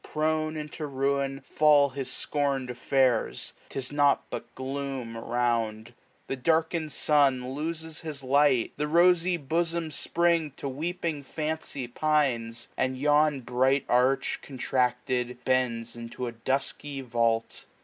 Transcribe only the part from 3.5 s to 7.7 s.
1005 'Tis nought but gloom around: The darkened sun